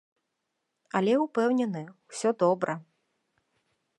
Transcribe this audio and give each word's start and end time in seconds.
Але 0.99 1.13
ўпэўнены, 1.25 1.83
усё 2.15 2.29
добра. 2.45 2.73